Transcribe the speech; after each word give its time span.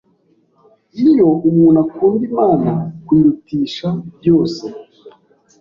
Iyo 1.07 1.29
umuntu 1.49 1.77
akunda 1.85 2.21
Imana 2.31 2.71
kuyirutisha 3.05 3.87
byose, 4.17 4.63